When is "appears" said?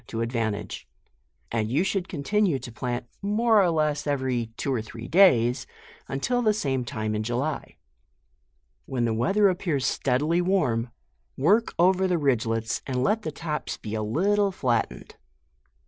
9.47-9.85